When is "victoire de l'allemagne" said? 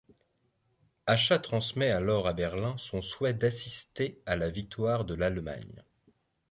4.49-5.83